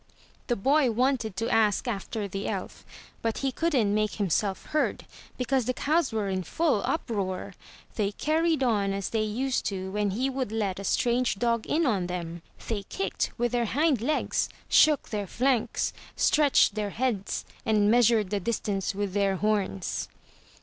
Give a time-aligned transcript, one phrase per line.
[0.47, 2.83] The boy wanted to ask after the elf,
[3.21, 5.05] but he couldn't make himself heard
[5.37, 7.53] because the cows were in full uproar.
[7.97, 11.85] They carried on as they used to when he would let a strange dog in
[11.85, 12.41] on them.
[12.67, 18.39] They kicked with their hind legs, shook their flanks, stretched their heads, and measured the
[18.39, 20.09] distance with their horns.